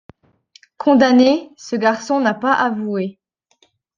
Condamné, 0.77 1.51
ce 1.57 1.75
garçon 1.75 2.19
n’a 2.21 2.33
pas 2.33 2.53
avoué! 2.53 3.19